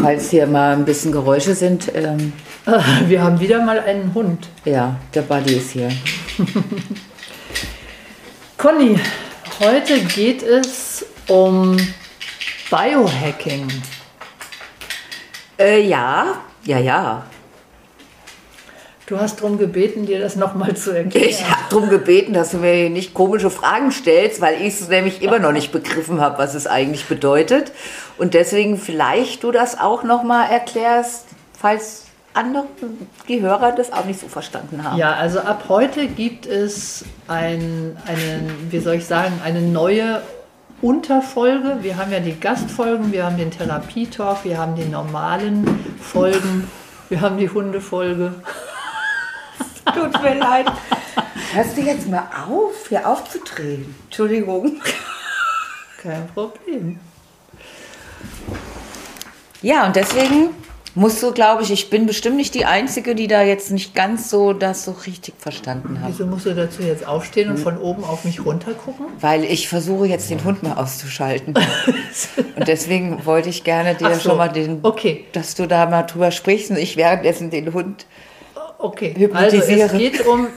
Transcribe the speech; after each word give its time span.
falls 0.00 0.30
hier 0.30 0.46
mal 0.46 0.72
ein 0.72 0.84
bisschen 0.84 1.12
Geräusche 1.12 1.54
sind. 1.54 1.90
Ähm, 1.94 2.32
Wir 3.06 3.22
haben 3.22 3.40
wieder 3.40 3.64
mal 3.64 3.80
einen 3.80 4.12
Hund. 4.14 4.48
ja, 4.64 4.96
der 5.14 5.22
Buddy 5.22 5.54
ist 5.54 5.70
hier. 5.70 5.90
Conny, 8.56 8.98
heute 9.60 10.00
geht 10.00 10.42
es 10.42 11.04
um 11.28 11.76
Biohacking. 12.70 13.68
Äh, 15.58 15.86
ja, 15.86 16.40
ja, 16.64 16.78
ja. 16.78 17.26
Du 19.06 19.20
hast 19.20 19.40
darum 19.40 19.58
gebeten, 19.58 20.06
dir 20.06 20.18
das 20.18 20.34
nochmal 20.34 20.76
zu 20.76 20.90
erklären. 20.90 21.28
Ich 21.28 21.44
habe 21.44 21.62
darum 21.68 21.90
gebeten, 21.90 22.32
dass 22.32 22.52
du 22.52 22.56
mir 22.56 22.88
nicht 22.88 23.12
komische 23.12 23.50
Fragen 23.50 23.92
stellst, 23.92 24.40
weil 24.40 24.62
ich 24.62 24.80
es 24.80 24.88
nämlich 24.88 25.20
immer 25.20 25.38
noch 25.38 25.52
nicht 25.52 25.72
begriffen 25.72 26.22
habe, 26.22 26.38
was 26.38 26.54
es 26.54 26.66
eigentlich 26.66 27.04
bedeutet. 27.04 27.72
Und 28.16 28.32
deswegen 28.32 28.78
vielleicht 28.78 29.42
du 29.42 29.52
das 29.52 29.78
auch 29.78 30.04
nochmal 30.04 30.50
erklärst, 30.50 31.26
falls 31.58 32.04
andere, 32.32 32.64
die 33.28 33.42
Hörer 33.42 33.72
das 33.72 33.92
auch 33.92 34.06
nicht 34.06 34.20
so 34.20 34.28
verstanden 34.28 34.82
haben. 34.84 34.98
Ja, 34.98 35.12
also 35.12 35.40
ab 35.40 35.64
heute 35.68 36.06
gibt 36.06 36.46
es 36.46 37.04
ein, 37.28 37.96
eine, 38.06 38.50
wie 38.70 38.80
soll 38.80 38.94
ich 38.94 39.04
sagen, 39.04 39.34
eine 39.44 39.60
neue 39.60 40.22
Unterfolge. 40.80 41.78
Wir 41.82 41.98
haben 41.98 42.10
ja 42.10 42.20
die 42.20 42.38
Gastfolgen, 42.38 43.12
wir 43.12 43.26
haben 43.26 43.36
den 43.36 43.50
Therapietalk, 43.50 44.44
wir 44.44 44.58
haben 44.58 44.74
die 44.76 44.84
normalen 44.84 45.66
Folgen, 46.00 46.68
wir 47.10 47.20
haben 47.20 47.36
die 47.36 47.50
Hundefolge. 47.50 48.34
Tut 49.94 50.22
mir 50.22 50.34
leid. 50.34 50.66
Hörst 51.52 51.76
du 51.76 51.82
jetzt 51.82 52.08
mal 52.08 52.28
auf, 52.48 52.88
hier 52.88 53.08
aufzudrehen? 53.08 53.94
Entschuldigung. 54.04 54.80
Kein 56.02 56.26
Problem. 56.28 56.98
Ja, 59.62 59.86
und 59.86 59.96
deswegen 59.96 60.50
musst 60.94 61.22
du, 61.22 61.32
glaube 61.32 61.62
ich, 61.62 61.70
ich 61.70 61.90
bin 61.90 62.06
bestimmt 62.06 62.36
nicht 62.36 62.54
die 62.54 62.66
Einzige, 62.66 63.14
die 63.14 63.26
da 63.26 63.42
jetzt 63.42 63.70
nicht 63.70 63.94
ganz 63.94 64.30
so 64.30 64.52
das 64.52 64.84
so 64.84 64.92
richtig 65.06 65.34
verstanden 65.38 66.00
hat. 66.00 66.10
Wieso 66.10 66.26
musst 66.26 66.46
du 66.46 66.54
dazu 66.54 66.82
jetzt 66.82 67.06
aufstehen 67.06 67.50
und 67.50 67.58
von 67.58 67.78
oben 67.78 68.04
auf 68.04 68.24
mich 68.24 68.44
runter 68.44 68.74
gucken? 68.74 69.06
Weil 69.20 69.44
ich 69.44 69.68
versuche 69.68 70.06
jetzt 70.06 70.30
den 70.30 70.44
Hund 70.44 70.62
mal 70.62 70.74
auszuschalten. 70.74 71.54
und 72.56 72.68
deswegen 72.68 73.24
wollte 73.26 73.48
ich 73.48 73.64
gerne 73.64 73.94
dir 73.94 74.14
so, 74.14 74.30
schon 74.30 74.38
mal 74.38 74.48
den, 74.48 74.80
okay. 74.82 75.24
dass 75.32 75.54
du 75.54 75.66
da 75.66 75.86
mal 75.86 76.02
drüber 76.02 76.30
sprichst 76.30 76.70
und 76.70 76.76
ich 76.76 76.96
währenddessen 76.96 77.50
den 77.50 77.72
Hund. 77.72 78.06
Okay, 78.84 79.14
also 79.32 79.56
es 79.56 79.66
Hypnotisiere. 79.66 79.96
geht 79.96 80.26
um, 80.26 80.48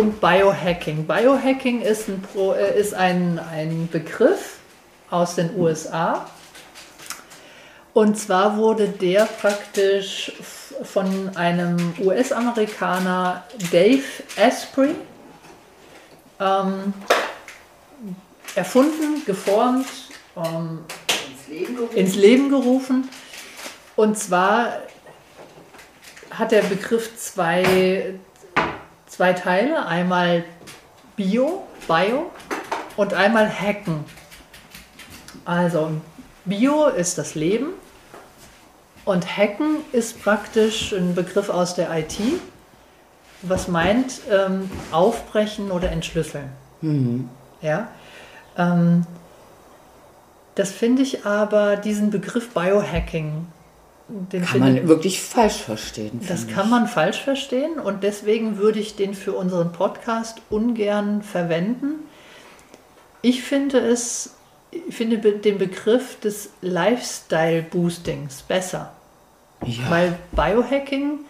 um 0.00 0.12
Biohacking. 0.12 1.06
Biohacking 1.06 1.82
ist, 1.82 2.08
ein, 2.08 2.22
Pro, 2.22 2.54
äh, 2.54 2.80
ist 2.80 2.94
ein, 2.94 3.38
ein 3.38 3.90
Begriff 3.92 4.56
aus 5.10 5.34
den 5.34 5.54
USA. 5.54 6.30
Und 7.92 8.18
zwar 8.18 8.56
wurde 8.56 8.88
der 8.88 9.26
praktisch 9.26 10.32
von 10.82 11.36
einem 11.36 11.92
US-Amerikaner 12.02 13.44
Dave 13.70 14.02
Asprey 14.38 14.94
ähm, 16.40 16.94
erfunden, 18.54 19.26
geformt, 19.26 19.88
ähm, 20.38 20.86
ins 21.94 22.14
Leben 22.14 22.48
gerufen. 22.48 23.10
Und 23.94 24.18
zwar 24.18 24.78
hat 26.38 26.52
der 26.52 26.62
Begriff 26.62 27.16
zwei, 27.16 28.14
zwei 29.06 29.32
Teile. 29.32 29.86
Einmal 29.86 30.44
Bio, 31.16 31.66
Bio 31.86 32.30
und 32.96 33.14
einmal 33.14 33.48
Hacken. 33.48 34.04
Also 35.44 35.90
Bio 36.44 36.86
ist 36.86 37.18
das 37.18 37.34
Leben 37.34 37.70
und 39.04 39.36
Hacken 39.36 39.78
ist 39.92 40.22
praktisch 40.22 40.92
ein 40.92 41.14
Begriff 41.14 41.48
aus 41.48 41.74
der 41.74 41.90
IT, 41.96 42.18
was 43.42 43.66
meint 43.66 44.20
ähm, 44.30 44.70
aufbrechen 44.92 45.70
oder 45.70 45.90
entschlüsseln. 45.90 46.50
Ja. 47.62 47.88
Ähm, 48.56 49.06
das 50.54 50.72
finde 50.72 51.02
ich 51.02 51.24
aber, 51.24 51.76
diesen 51.76 52.10
Begriff 52.10 52.50
Biohacking, 52.50 53.46
den 54.08 54.44
Kann 54.44 54.60
man 54.60 54.88
wirklich 54.88 55.20
falsch 55.20 55.62
verstehen. 55.62 56.20
das 56.26 56.40
finde 56.40 56.54
kann 56.54 56.70
man 56.70 56.88
falsch 56.88 57.22
verstehen 57.22 57.78
und 57.78 58.02
deswegen 58.02 58.56
würde 58.56 58.78
ich 58.80 58.96
den 58.96 59.14
für 59.14 59.32
unseren 59.32 59.72
Podcast 59.72 60.40
ungern 60.48 61.22
verwenden. 61.22 62.06
Ich 63.20 63.42
finde 63.42 63.78
es, 63.78 64.34
ich 64.70 64.94
finde 64.94 65.18
den 65.18 65.58
Begriff 65.58 66.18
des 66.20 66.50
Lifestyle-Boostings 66.62 68.42
besser, 68.42 68.92
ich. 69.64 69.78
Ja. 69.78 69.90
weil 69.90 70.18
Biohacking 70.32 71.20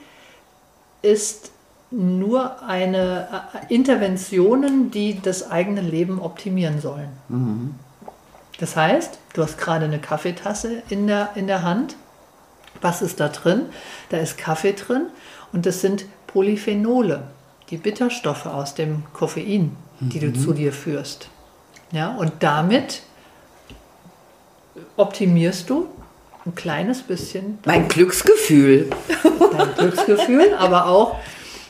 ist 1.02 1.50
nur 1.90 2.62
eine 2.62 3.28
äh, 3.68 3.74
Interventionen, 3.74 4.90
die 4.90 5.20
das 5.20 5.50
eigene 5.50 5.80
Leben 5.80 6.20
optimieren 6.20 6.80
sollen. 6.80 7.08
Das 8.60 8.76
heißt, 8.76 9.18
du 9.32 9.42
hast 9.42 9.58
gerade 9.58 9.86
eine 9.86 9.98
Kaffeetasse 9.98 10.82
in 10.90 11.06
der, 11.06 11.30
in 11.34 11.46
der 11.46 11.62
Hand. 11.62 11.96
Was 12.80 13.02
ist 13.02 13.20
da 13.20 13.28
drin? 13.28 13.66
Da 14.10 14.18
ist 14.18 14.38
Kaffee 14.38 14.72
drin 14.72 15.06
und 15.52 15.66
das 15.66 15.80
sind 15.80 16.06
Polyphenole, 16.26 17.24
die 17.70 17.76
Bitterstoffe 17.76 18.46
aus 18.46 18.74
dem 18.74 19.02
Koffein, 19.12 19.76
die 20.00 20.20
du 20.20 20.32
zu 20.32 20.52
dir 20.52 20.72
führst. 20.72 21.28
Ja, 21.90 22.14
und 22.14 22.32
damit 22.40 23.02
optimierst 24.96 25.70
du 25.70 25.88
ein 26.46 26.54
kleines 26.54 27.02
bisschen 27.02 27.58
mein 27.64 27.88
Glücksgefühl. 27.88 28.90
dein 29.52 29.74
Glücksgefühl, 29.74 30.54
aber 30.58 30.86
auch 30.86 31.16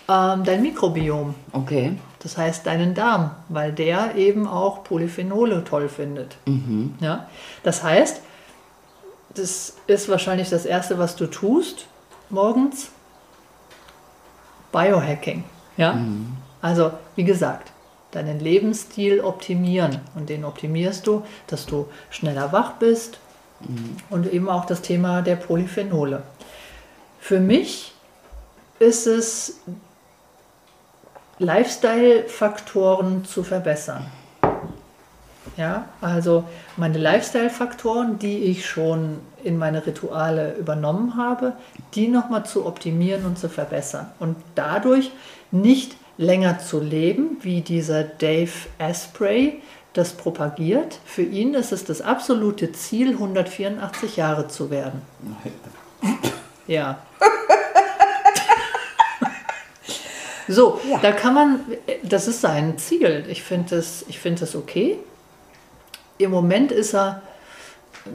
ähm, 0.09 0.45
dein 0.45 0.63
Mikrobiom. 0.63 1.35
Okay. 1.53 1.93
Das 2.21 2.37
heißt 2.37 2.67
deinen 2.67 2.95
Darm, 2.95 3.31
weil 3.49 3.73
der 3.73 4.17
eben 4.17 4.49
auch 4.49 4.83
Polyphenole 4.83 5.63
toll 5.65 5.89
findet. 5.89 6.37
Ja? 7.01 7.29
Das 7.63 7.85
heißt, 7.85 8.23
das 9.35 9.75
ist 9.87 10.09
wahrscheinlich 10.09 10.51
das 10.51 10.67
Erste, 10.67 10.99
was 10.99 11.17
du 11.17 11.27
tust 11.27 11.87
morgens. 12.31 12.91
Biohacking. 14.73 15.45
Ja? 15.77 15.99
Also, 16.61 16.93
wie 17.17 17.25
gesagt, 17.25 17.73
deinen 18.11 18.41
Lebensstil 18.41 19.21
optimieren. 19.21 20.01
Und 20.15 20.29
den 20.29 20.45
optimierst 20.45 21.07
du, 21.07 21.25
dass 21.47 21.67
du 21.67 21.89
schneller 22.11 22.53
wach 22.53 22.73
bist 22.75 23.19
und 24.11 24.33
eben 24.33 24.49
auch 24.49 24.67
das 24.67 24.83
Thema 24.83 25.23
der 25.23 25.37
Polyphenole. 25.37 26.23
Für 27.19 27.41
mich 27.41 27.93
ist 28.79 29.07
es 29.07 29.61
Lifestyle-Faktoren 31.39 33.25
zu 33.25 33.43
verbessern. 33.43 34.07
Ja, 35.59 35.87
also 36.01 36.45
meine 36.77 36.99
Lifestyle-Faktoren, 36.99 38.21
die 38.21 38.45
ich 38.45 38.65
schon 38.65 39.19
in 39.43 39.59
meine 39.59 39.85
Rituale 39.85 40.55
übernommen 40.55 41.17
habe, 41.17 41.53
die 41.95 42.07
nochmal 42.07 42.47
zu 42.47 42.65
optimieren 42.65 43.25
und 43.27 43.41
zu 43.41 43.49
verbessern. 43.49 44.07
Und 44.21 44.37
dadurch 44.55 45.11
nicht 45.51 45.97
länger 46.17 46.61
zu 46.61 46.79
leben, 46.81 47.39
wie 47.43 47.61
dieser 47.61 48.05
Dave 48.05 48.53
Asprey 48.79 49.61
das 49.95 50.13
propagiert. 50.13 51.01
Für 51.05 51.23
ihn 51.23 51.55
ist 51.55 51.73
es 51.73 51.85
das 51.85 52.03
absolute 52.03 52.71
Ziel, 52.71 53.11
184 53.15 54.17
Jahre 54.17 54.49
zu 54.49 54.71
werden. 54.71 55.03
Ja. 56.69 56.99
So, 60.51 60.81
Ja. 60.91 60.99
da 61.03 61.13
kann 61.13 61.35
man, 61.35 61.61
das 62.03 62.27
ist 62.29 62.41
sein 62.41 62.79
Ziel. 62.79 63.25
Ich 63.29 63.43
finde 63.43 63.77
das, 63.77 64.05
ich 64.09 64.19
finde 64.19 64.41
das 64.41 64.55
okay. 64.57 64.99
Im 66.19 66.31
Moment 66.31 66.73
ist 66.73 66.95
er 66.95 67.23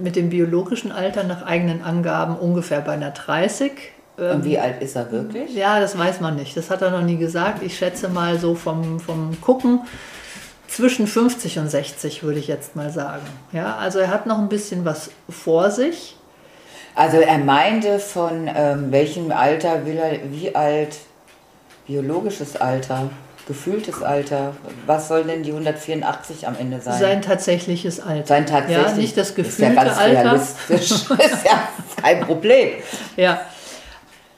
mit 0.01 0.15
dem 0.15 0.29
biologischen 0.29 0.91
Alter 0.91 1.23
nach 1.23 1.43
eigenen 1.43 1.83
Angaben 1.83 2.35
ungefähr 2.35 2.81
bei 2.81 2.93
einer 2.93 3.11
30. 3.11 3.71
Ähm, 4.17 4.31
Und 4.37 4.45
wie 4.45 4.59
alt 4.59 4.81
ist 4.81 4.95
er 4.95 5.11
wirklich? 5.11 5.53
Ja, 5.55 5.79
das 5.79 5.97
weiß 5.97 6.19
man 6.21 6.35
nicht. 6.35 6.55
Das 6.57 6.69
hat 6.69 6.81
er 6.81 6.91
noch 6.91 7.01
nie 7.01 7.17
gesagt. 7.17 7.63
Ich 7.63 7.77
schätze 7.77 8.09
mal 8.09 8.37
so 8.39 8.55
vom, 8.55 8.99
vom 8.99 9.39
Gucken 9.41 9.81
zwischen 10.67 11.07
50 11.07 11.59
und 11.59 11.69
60 11.69 12.23
würde 12.23 12.39
ich 12.39 12.47
jetzt 12.47 12.75
mal 12.75 12.89
sagen. 12.89 13.25
Ja, 13.51 13.77
also 13.77 13.99
er 13.99 14.09
hat 14.09 14.25
noch 14.25 14.39
ein 14.39 14.49
bisschen 14.49 14.85
was 14.85 15.11
vor 15.29 15.71
sich. 15.71 16.17
Also 16.95 17.17
er 17.17 17.37
meinte 17.39 17.99
von 17.99 18.49
ähm, 18.53 18.91
welchem 18.91 19.31
Alter 19.31 19.85
will 19.85 19.97
er, 19.97 20.31
wie 20.31 20.55
alt, 20.55 20.97
biologisches 21.87 22.55
Alter, 22.55 23.09
gefühltes 23.47 24.01
Alter, 24.01 24.55
was 24.85 25.07
soll 25.07 25.25
denn 25.25 25.43
die 25.43 25.51
184 25.51 26.47
am 26.47 26.55
Ende 26.57 26.79
sein? 26.79 26.99
Sein 26.99 27.21
tatsächliches 27.21 27.99
Alter. 27.99 28.27
Sein 28.27 28.45
tatsächlich. 28.45 28.87
Ja, 28.87 28.93
nicht 28.93 29.17
das 29.17 29.29
ist 29.29 29.35
gefühlte 29.35 29.73
ja 29.73 29.83
ganz 29.83 29.97
Alter. 29.97 30.21
realistisch. 30.21 30.91
ist 30.91 31.45
ja 31.45 31.69
kein 32.01 32.21
Problem. 32.21 32.69
Ja, 33.17 33.41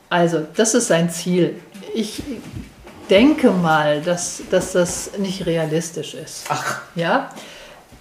also 0.10 0.46
das 0.56 0.74
ist 0.74 0.88
sein 0.88 1.10
Ziel. 1.10 1.60
Ich 1.94 2.24
denke 3.10 3.52
mal, 3.52 4.02
dass, 4.02 4.42
dass 4.50 4.72
das 4.72 5.12
nicht 5.18 5.46
realistisch 5.46 6.16
ist. 6.16 6.46
Ach. 6.50 6.82
Ja, 6.96 7.30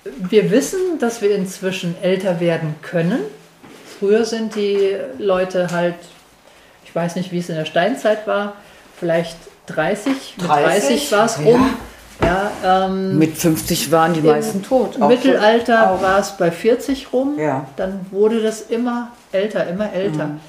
wir 0.04 0.50
wissen, 0.50 0.98
dass 0.98 1.22
wir 1.22 1.34
inzwischen 1.34 1.96
älter 2.02 2.40
werden 2.40 2.76
können. 2.82 3.20
Früher 3.98 4.24
sind 4.24 4.54
die 4.54 4.96
Leute 5.18 5.68
halt, 5.70 5.94
ich 6.84 6.94
weiß 6.94 7.16
nicht, 7.16 7.32
wie 7.32 7.38
es 7.38 7.48
in 7.48 7.56
der 7.56 7.64
Steinzeit 7.64 8.26
war, 8.26 8.54
vielleicht 8.98 9.36
30, 9.66 10.34
mit 10.38 10.49
30? 10.49 11.08
30 11.08 11.12
war 11.12 11.25
es 11.25 11.38
Ja. 11.38 11.44
rum. 11.44 11.70
Ja, 12.22 12.50
ähm, 12.87 13.19
Mit 13.19 13.37
50 13.37 13.90
waren 13.90 14.14
die 14.14 14.20
meisten 14.20 14.62
tot. 14.62 14.96
Im 14.96 15.08
Mittelalter 15.08 15.99
war 16.00 16.19
es 16.20 16.31
bei 16.37 16.50
40 16.50 17.12
rum. 17.12 17.38
Ja. 17.38 17.66
Dann 17.76 18.06
wurde 18.12 18.40
das 18.40 18.62
immer 18.62 19.08
älter, 19.32 19.66
immer 19.66 19.93
älter. 19.93 20.26
Mhm. 20.26 20.40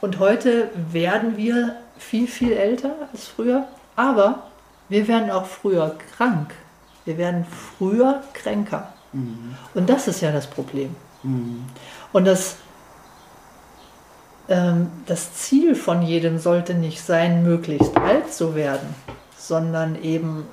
Und 0.00 0.20
heute 0.20 0.70
werden 0.92 1.36
wir 1.36 1.74
viel, 1.98 2.28
viel 2.28 2.52
älter 2.52 2.92
als 3.12 3.26
früher. 3.26 3.66
Aber 3.96 4.44
wir 4.88 5.08
werden 5.08 5.30
auch 5.30 5.44
früher 5.46 5.96
krank. 6.16 6.54
Wir 7.04 7.18
werden 7.18 7.44
früher 7.78 8.22
kränker. 8.32 8.88
Mhm. 9.12 9.56
Und 9.74 9.90
das 9.90 10.06
ist 10.08 10.20
ja 10.20 10.30
das 10.30 10.46
Problem. 10.46 10.94
Und 12.12 12.24
das, 12.26 12.56
das 14.48 15.34
Ziel 15.34 15.74
von 15.74 16.02
jedem 16.02 16.38
sollte 16.38 16.72
nicht 16.72 17.02
sein, 17.02 17.42
möglichst 17.42 17.94
alt 17.98 18.32
zu 18.32 18.54
werden, 18.54 18.94
sondern 19.36 20.02
eben 20.02 20.46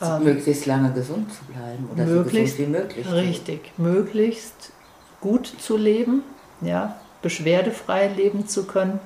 ähm, 0.00 0.24
möglichst 0.24 0.64
lange 0.64 0.90
gesund 0.92 1.32
zu 1.32 1.44
bleiben 1.44 1.88
oder 1.92 2.04
möglichst 2.04 2.56
so 2.56 2.64
gesund 2.64 2.76
wie 2.76 2.80
möglich. 2.80 3.12
Richtig, 3.12 3.72
möglichst 3.76 4.72
gut 5.20 5.46
zu 5.46 5.76
leben, 5.76 6.22
ja, 6.62 6.96
beschwerdefrei 7.20 8.08
leben 8.08 8.48
zu 8.48 8.64
können. 8.64 9.00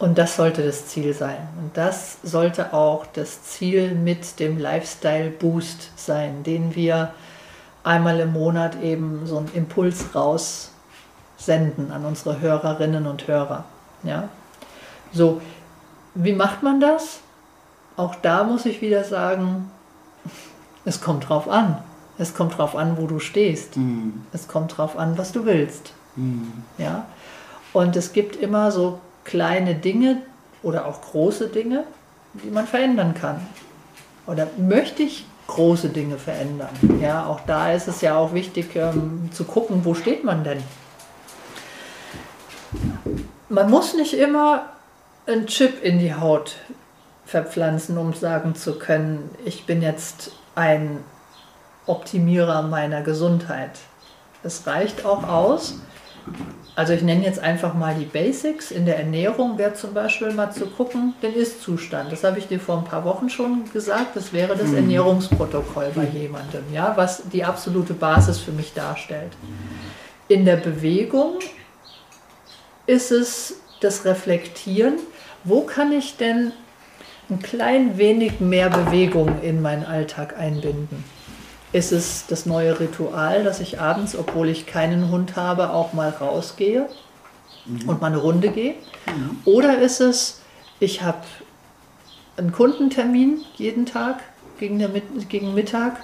Und 0.00 0.18
das 0.18 0.34
sollte 0.34 0.64
das 0.64 0.88
Ziel 0.88 1.14
sein. 1.14 1.48
Und 1.60 1.76
das 1.76 2.18
sollte 2.24 2.74
auch 2.74 3.06
das 3.06 3.44
Ziel 3.44 3.94
mit 3.94 4.40
dem 4.40 4.58
Lifestyle 4.58 5.30
Boost 5.30 5.90
sein, 5.94 6.42
den 6.42 6.74
wir 6.74 7.14
einmal 7.84 8.18
im 8.18 8.32
Monat 8.32 8.82
eben 8.82 9.24
so 9.24 9.38
einen 9.38 9.50
Impuls 9.54 10.16
raus 10.16 10.71
senden 11.44 11.92
an 11.92 12.04
unsere 12.04 12.40
Hörerinnen 12.40 13.06
und 13.06 13.26
Hörer. 13.26 13.64
Ja? 14.02 14.28
So, 15.12 15.40
wie 16.14 16.32
macht 16.32 16.62
man 16.62 16.80
das? 16.80 17.20
Auch 17.96 18.14
da 18.14 18.44
muss 18.44 18.64
ich 18.64 18.80
wieder 18.80 19.04
sagen, 19.04 19.70
es 20.84 21.00
kommt 21.00 21.28
drauf 21.28 21.48
an. 21.48 21.78
Es 22.18 22.34
kommt 22.34 22.58
drauf 22.58 22.76
an, 22.76 22.96
wo 22.98 23.06
du 23.06 23.18
stehst. 23.18 23.76
Mhm. 23.76 24.22
Es 24.32 24.48
kommt 24.48 24.76
drauf 24.76 24.96
an, 24.96 25.18
was 25.18 25.32
du 25.32 25.44
willst. 25.44 25.92
Mhm. 26.16 26.64
Ja? 26.78 27.06
Und 27.72 27.96
es 27.96 28.12
gibt 28.12 28.36
immer 28.36 28.70
so 28.70 29.00
kleine 29.24 29.74
Dinge 29.74 30.18
oder 30.62 30.86
auch 30.86 31.00
große 31.00 31.48
Dinge, 31.48 31.84
die 32.34 32.50
man 32.50 32.66
verändern 32.66 33.14
kann. 33.14 33.46
Oder 34.26 34.46
möchte 34.56 35.02
ich 35.02 35.26
große 35.48 35.88
Dinge 35.88 36.18
verändern? 36.18 36.70
Ja, 37.00 37.26
auch 37.26 37.40
da 37.46 37.72
ist 37.72 37.88
es 37.88 38.00
ja 38.00 38.16
auch 38.16 38.32
wichtig 38.32 38.76
ähm, 38.76 39.30
zu 39.32 39.44
gucken, 39.44 39.84
wo 39.84 39.94
steht 39.94 40.22
man 40.24 40.44
denn? 40.44 40.62
Man 43.52 43.70
muss 43.70 43.92
nicht 43.92 44.14
immer 44.14 44.64
einen 45.26 45.46
Chip 45.46 45.84
in 45.84 45.98
die 45.98 46.14
Haut 46.14 46.56
verpflanzen, 47.26 47.98
um 47.98 48.14
sagen 48.14 48.54
zu 48.54 48.78
können, 48.78 49.28
ich 49.44 49.66
bin 49.66 49.82
jetzt 49.82 50.32
ein 50.54 51.04
Optimierer 51.84 52.62
meiner 52.62 53.02
Gesundheit. 53.02 53.72
Es 54.42 54.66
reicht 54.66 55.04
auch 55.04 55.28
aus, 55.28 55.74
also 56.76 56.94
ich 56.94 57.02
nenne 57.02 57.26
jetzt 57.26 57.40
einfach 57.40 57.74
mal 57.74 57.94
die 57.94 58.06
Basics. 58.06 58.70
In 58.70 58.86
der 58.86 58.98
Ernährung 58.98 59.58
wäre 59.58 59.74
zum 59.74 59.92
Beispiel 59.92 60.32
mal 60.32 60.50
zu 60.50 60.64
gucken, 60.64 61.12
den 61.22 61.34
Ist-Zustand. 61.34 62.10
Das 62.10 62.24
habe 62.24 62.38
ich 62.38 62.48
dir 62.48 62.58
vor 62.58 62.78
ein 62.78 62.84
paar 62.84 63.04
Wochen 63.04 63.28
schon 63.28 63.70
gesagt. 63.70 64.16
Das 64.16 64.32
wäre 64.32 64.56
das 64.56 64.72
Ernährungsprotokoll 64.72 65.90
bei 65.94 66.04
jemandem, 66.04 66.64
ja, 66.72 66.94
was 66.96 67.24
die 67.28 67.44
absolute 67.44 67.92
Basis 67.92 68.38
für 68.38 68.52
mich 68.52 68.72
darstellt. 68.72 69.32
In 70.28 70.46
der 70.46 70.56
Bewegung 70.56 71.40
ist 72.92 73.10
es 73.10 73.54
das 73.80 74.04
Reflektieren. 74.04 74.98
Wo 75.44 75.62
kann 75.62 75.92
ich 75.92 76.18
denn 76.18 76.52
ein 77.30 77.40
klein 77.40 77.96
wenig 77.96 78.38
mehr 78.38 78.68
Bewegung 78.68 79.40
in 79.40 79.62
meinen 79.62 79.84
Alltag 79.84 80.38
einbinden? 80.38 81.02
Ist 81.72 81.90
es 81.90 82.26
das 82.28 82.44
neue 82.44 82.78
Ritual, 82.78 83.44
dass 83.44 83.60
ich 83.60 83.80
abends, 83.80 84.14
obwohl 84.14 84.50
ich 84.50 84.66
keinen 84.66 85.10
Hund 85.10 85.36
habe, 85.36 85.70
auch 85.70 85.94
mal 85.94 86.10
rausgehe 86.10 86.86
und 87.86 88.02
mal 88.02 88.08
eine 88.08 88.18
Runde 88.18 88.50
gehe? 88.50 88.74
Oder 89.46 89.78
ist 89.78 90.00
es, 90.00 90.42
ich 90.78 91.00
habe 91.00 91.22
einen 92.36 92.52
Kundentermin 92.52 93.40
jeden 93.56 93.86
Tag 93.86 94.22
gegen, 94.58 94.78
der, 94.78 94.90
gegen 95.30 95.54
Mittag 95.54 95.96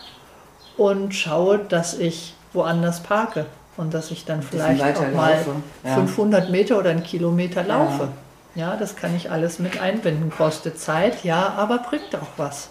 und 0.78 1.14
schaue, 1.14 1.58
dass 1.58 1.98
ich 1.98 2.32
woanders 2.54 3.02
parke 3.02 3.44
und 3.78 3.94
dass 3.94 4.10
ich 4.10 4.24
dann 4.24 4.42
vielleicht 4.42 4.98
auch 4.98 5.12
mal 5.14 5.44
ja. 5.84 5.94
500 5.94 6.50
Meter 6.50 6.78
oder 6.78 6.90
einen 6.90 7.04
Kilometer 7.04 7.62
laufe. 7.62 8.08
Ja, 8.54 8.76
das 8.76 8.96
kann 8.96 9.14
ich 9.16 9.30
alles 9.30 9.58
mit 9.58 9.80
einbinden. 9.80 10.30
Kostet 10.30 10.78
Zeit, 10.78 11.24
ja, 11.24 11.54
aber 11.56 11.78
bringt 11.78 12.14
auch 12.16 12.36
was. 12.36 12.70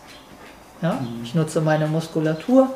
Ja, 0.81 0.99
ich 1.23 1.33
nutze 1.33 1.61
meine 1.61 1.87
Muskulatur. 1.87 2.69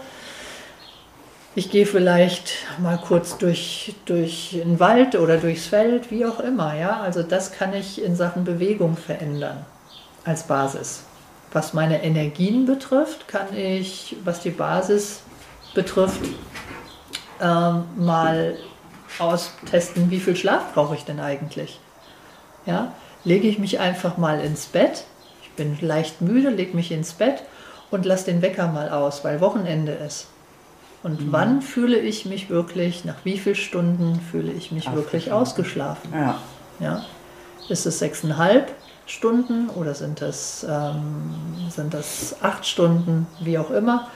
Ich 1.53 1.69
gehe 1.69 1.85
vielleicht 1.85 2.53
mal 2.79 2.97
kurz 2.97 3.37
durch, 3.37 3.95
durch 4.05 4.51
den 4.53 4.79
Wald 4.79 5.15
oder 5.15 5.37
durchs 5.37 5.67
Feld, 5.67 6.09
wie 6.09 6.25
auch 6.25 6.39
immer. 6.39 6.73
Ja, 6.75 7.01
also 7.01 7.21
das 7.23 7.51
kann 7.51 7.73
ich 7.73 8.01
in 8.01 8.15
Sachen 8.15 8.45
Bewegung 8.45 8.95
verändern 8.95 9.65
als 10.23 10.43
Basis. 10.43 11.03
Was 11.51 11.73
meine 11.73 12.01
Energien 12.03 12.65
betrifft, 12.65 13.27
kann 13.27 13.53
ich, 13.53 14.15
was 14.23 14.39
die 14.39 14.51
Basis 14.51 15.23
betrifft, 15.73 16.21
ähm, 17.41 17.83
mal 17.97 18.55
austesten, 19.19 20.09
wie 20.09 20.19
viel 20.19 20.35
Schlaf 20.35 20.73
brauche 20.73 20.95
ich 20.95 21.03
denn 21.03 21.19
eigentlich. 21.19 21.79
Ja, 22.65 22.93
lege 23.23 23.47
ich 23.47 23.59
mich 23.59 23.79
einfach 23.79 24.17
mal 24.17 24.39
ins 24.39 24.67
Bett. 24.67 25.03
Ich 25.41 25.51
bin 25.51 25.77
leicht 25.81 26.21
müde, 26.21 26.49
lege 26.49 26.75
mich 26.75 26.91
ins 26.91 27.13
Bett 27.13 27.43
und 27.89 28.05
lasse 28.05 28.25
den 28.25 28.41
Wecker 28.41 28.67
mal 28.67 28.89
aus, 28.89 29.23
weil 29.23 29.41
Wochenende 29.41 29.91
ist. 29.91 30.27
Und 31.03 31.31
wann 31.31 31.61
fühle 31.61 31.97
ich 31.97 32.25
mich 32.25 32.49
wirklich, 32.49 33.05
nach 33.05 33.15
wie 33.23 33.39
vielen 33.39 33.55
Stunden 33.55 34.21
fühle 34.31 34.51
ich 34.51 34.71
mich 34.71 34.91
wirklich 34.93 35.31
ausgeschlafen? 35.31 36.13
Ja. 36.13 36.37
Ja? 36.79 37.03
Ist 37.69 37.85
es 37.85 37.99
sechseinhalb 37.99 38.71
Stunden 39.07 39.69
oder 39.69 39.95
sind 39.95 40.21
es, 40.21 40.65
ähm, 40.69 41.33
sind 41.69 41.93
das 41.93 42.35
acht 42.41 42.67
Stunden, 42.67 43.27
wie 43.39 43.57
auch 43.57 43.71
immer? 43.71 44.07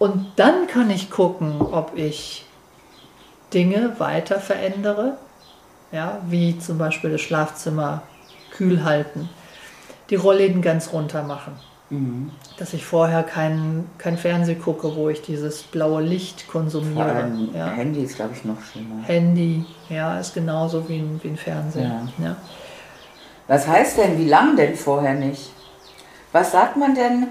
Und 0.00 0.32
dann 0.36 0.66
kann 0.66 0.88
ich 0.90 1.10
gucken, 1.10 1.60
ob 1.60 1.92
ich 1.94 2.44
Dinge 3.52 3.94
weiter 3.98 4.40
verändere, 4.40 5.18
ja, 5.92 6.18
wie 6.26 6.58
zum 6.58 6.78
Beispiel 6.78 7.10
das 7.10 7.20
Schlafzimmer 7.20 8.00
kühl 8.50 8.82
halten, 8.82 9.28
die 10.08 10.14
Rollläden 10.16 10.62
ganz 10.62 10.92
runter 10.94 11.22
machen, 11.22 11.52
Mhm. 11.90 12.30
dass 12.56 12.72
ich 12.72 12.84
vorher 12.86 13.22
kein, 13.24 13.84
kein 13.98 14.16
Fernseh 14.16 14.54
gucke, 14.54 14.96
wo 14.96 15.10
ich 15.10 15.20
dieses 15.20 15.64
blaue 15.64 16.00
Licht 16.02 16.42
Vor 16.42 16.62
konsumiere. 16.62 17.12
allem 17.12 17.50
Ja. 17.54 17.66
Handy 17.66 18.02
ist, 18.04 18.16
glaube 18.16 18.32
ich, 18.34 18.42
noch 18.44 18.62
schlimmer. 18.72 19.02
Handy, 19.02 19.66
ja, 19.90 20.18
ist 20.18 20.32
genauso 20.32 20.88
wie 20.88 20.98
ein, 20.98 21.20
wie 21.22 21.28
ein 21.28 21.36
Fernseher. 21.36 22.06
Ja. 22.18 22.36
Was 23.48 23.66
heißt 23.68 23.98
denn, 23.98 24.16
wie 24.16 24.28
lang 24.28 24.56
denn 24.56 24.76
vorher 24.76 25.12
nicht? 25.14 25.50
Was 26.32 26.52
sagt 26.52 26.76
man 26.78 26.94
denn, 26.94 27.26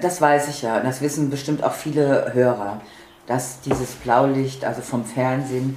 das 0.00 0.20
weiß 0.20 0.48
ich 0.48 0.62
ja, 0.62 0.80
das 0.80 1.00
wissen 1.00 1.30
bestimmt 1.30 1.62
auch 1.62 1.72
viele 1.72 2.32
Hörer, 2.32 2.80
dass 3.26 3.60
dieses 3.60 3.92
Blaulicht, 3.92 4.64
also 4.64 4.82
vom 4.82 5.04
Fernsehen, 5.04 5.76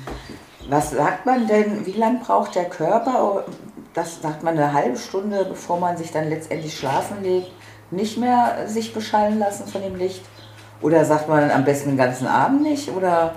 was 0.70 0.92
sagt 0.92 1.26
man 1.26 1.48
denn, 1.48 1.86
wie 1.86 1.94
lange 1.94 2.20
braucht 2.20 2.56
der 2.56 2.66
Körper, 2.66 3.46
das 3.94 4.22
sagt 4.22 4.44
man 4.44 4.58
eine 4.58 4.74
halbe 4.74 4.98
Stunde, 4.98 5.46
bevor 5.46 5.80
man 5.80 5.98
sich 5.98 6.12
dann 6.12 6.30
letztendlich 6.30 6.78
schlafen 6.78 7.24
legt, 7.24 7.52
nicht 7.92 8.18
mehr 8.18 8.68
sich 8.68 8.94
beschallen 8.94 9.40
lassen 9.40 9.68
von 9.68 9.82
dem 9.82 9.96
Licht? 9.96 10.24
Oder 10.82 11.04
sagt 11.06 11.28
man 11.28 11.52
am 11.52 11.66
besten 11.66 11.90
den 11.90 11.98
ganzen 11.98 12.28
Abend 12.28 12.62
nicht? 12.62 12.90
Oder 12.90 13.34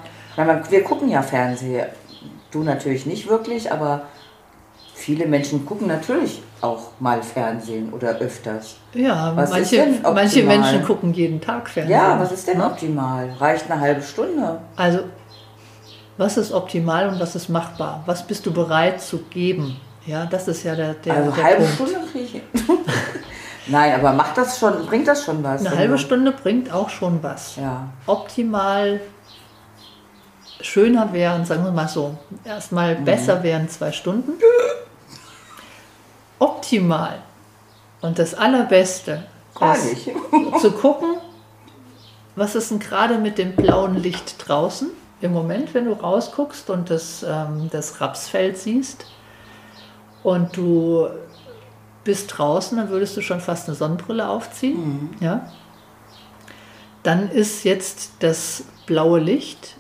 wir 0.69 0.85
gucken 0.85 1.09
ja 1.09 1.23
Fernsehen. 1.23 1.87
Du 2.51 2.63
natürlich 2.63 3.07
nicht 3.07 3.29
wirklich, 3.29 3.73
aber 3.73 4.03
viele 5.03 5.27
Menschen 5.27 5.67
gucken 5.67 5.89
natürlich 5.89 6.41
auch 6.61 6.91
mal 7.01 7.23
Fernsehen 7.23 7.93
oder 7.93 8.11
öfters. 8.19 8.77
Ja, 8.95 9.33
was 9.37 9.51
manche, 9.51 9.85
manche 10.03 10.43
Menschen 10.45 10.83
gucken 10.85 11.13
jeden 11.13 11.41
Tag 11.41 11.69
Fernsehen. 11.69 11.93
Ja, 11.99 12.19
was 12.21 12.31
ist 12.33 12.47
denn 12.47 12.59
ne? 12.59 12.67
optimal? 12.67 13.29
Reicht 13.39 13.71
eine 13.71 13.81
halbe 13.81 14.03
Stunde? 14.03 14.61
Also, 14.77 15.01
was 16.17 16.37
ist 16.37 16.53
optimal 16.53 17.09
und 17.09 17.19
was 17.19 17.35
ist 17.35 17.49
machbar? 17.49 18.03
Was 18.07 18.25
bist 18.27 18.47
du 18.47 18.53
bereit 18.53 19.01
zu 19.01 19.19
geben? 19.31 19.77
Ja, 20.07 20.27
das 20.27 20.47
ist 20.49 20.63
ja 20.63 20.75
der, 20.75 20.95
der 20.95 21.15
Also 21.15 21.31
der 21.33 21.45
halbe 21.45 21.65
Punkt. 21.65 21.75
Stunde 21.91 22.09
kriege 22.13 22.39
ich. 22.39 22.43
Nein, 23.69 23.95
aber 23.95 24.13
macht 24.13 24.37
das 24.37 24.59
schon, 24.59 24.87
bringt 24.87 25.07
das 25.09 25.25
schon 25.25 25.43
was? 25.43 25.65
Eine 25.65 25.77
halbe 25.77 25.99
Stunde 25.99 26.33
bringt 26.33 26.73
auch 26.73 26.89
schon 26.91 27.23
was. 27.23 27.57
Ja. 27.57 27.89
Optimal 28.07 29.01
schöner 30.61 31.13
wären, 31.13 31.45
sagen 31.45 31.65
wir 31.65 31.73
mal 31.73 31.89
so, 31.89 32.17
erstmal 32.45 32.97
Mhm. 32.99 33.05
besser 33.05 33.43
wären 33.43 33.69
zwei 33.69 33.91
Stunden. 33.93 34.33
Optimal 36.43 37.23
und 38.01 38.19
das 38.19 38.35
Allerbeste 38.35 39.23
Gar 39.55 39.77
ist 39.77 40.11
zu 40.61 40.73
gucken, 40.73 41.19
was 42.35 42.57
ist 42.57 42.73
denn 42.73 42.81
gerade 42.81 43.19
mit 43.19 43.39
dem 43.39 43.55
blauen 43.55 43.95
Licht 43.95 44.49
draußen 44.49 44.91
im 45.21 45.33
Moment, 45.33 45.73
wenn 45.73 45.85
du 45.85 45.93
rausguckst 45.93 46.69
und 46.69 46.91
das, 46.91 47.23
ähm, 47.23 47.69
das 47.71 48.01
Rapsfeld 48.01 48.59
siehst 48.59 49.07
und 50.25 50.57
du 50.57 51.09
bist 52.03 52.37
draußen, 52.37 52.77
dann 52.77 52.89
würdest 52.89 53.17
du 53.17 53.21
schon 53.21 53.41
fast 53.41 53.69
eine 53.69 53.77
Sonnenbrille 53.77 54.29
aufziehen. 54.29 55.11
Ja? 55.21 55.49
Dann 57.05 57.31
ist 57.31 57.63
jetzt 57.63 58.15
das 58.19 58.65
blaue 58.87 59.21
Licht 59.21 59.77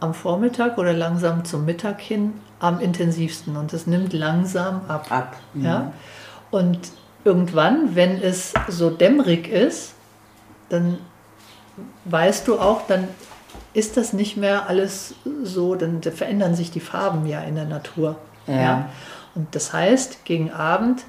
am 0.00 0.14
Vormittag 0.14 0.78
oder 0.78 0.94
langsam 0.94 1.44
zum 1.44 1.66
Mittag 1.66 2.00
hin 2.00 2.32
am 2.62 2.80
intensivsten 2.80 3.56
und 3.56 3.72
es 3.72 3.86
nimmt 3.86 4.12
langsam 4.12 4.82
ab. 4.88 5.10
Ab. 5.10 5.36
Mhm. 5.52 5.64
Ja? 5.64 5.92
Und 6.50 6.78
irgendwann, 7.24 7.94
wenn 7.96 8.22
es 8.22 8.54
so 8.68 8.88
dämmerig 8.88 9.48
ist, 9.48 9.94
dann 10.68 10.98
weißt 12.04 12.46
du 12.46 12.58
auch, 12.58 12.86
dann 12.86 13.08
ist 13.74 13.96
das 13.96 14.12
nicht 14.12 14.36
mehr 14.36 14.68
alles 14.68 15.14
so, 15.42 15.74
dann 15.74 16.02
verändern 16.02 16.54
sich 16.54 16.70
die 16.70 16.80
Farben 16.80 17.26
ja 17.26 17.40
in 17.40 17.56
der 17.56 17.64
Natur. 17.64 18.16
Ja. 18.46 18.88
Und 19.34 19.54
das 19.54 19.72
heißt, 19.72 20.24
gegen 20.24 20.52
Abend 20.52 21.04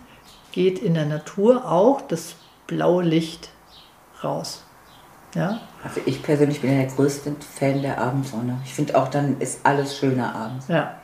geht 0.51 0.79
in 0.79 0.93
der 0.93 1.05
Natur 1.05 1.69
auch 1.69 2.01
das 2.01 2.35
blaue 2.67 3.03
Licht 3.03 3.49
raus. 4.23 4.63
Ja? 5.35 5.59
Also 5.83 6.01
ich 6.05 6.23
persönlich 6.23 6.61
bin 6.61 6.71
ja 6.71 6.85
der 6.85 6.95
größte 6.95 7.35
Fan 7.39 7.81
der 7.81 7.99
Abendsonne. 7.99 8.59
Ich 8.65 8.73
finde 8.73 8.95
auch, 8.97 9.09
dann 9.09 9.39
ist 9.39 9.65
alles 9.65 9.97
schöner 9.97 10.33
abends. 10.33 10.67
Ja. 10.67 10.95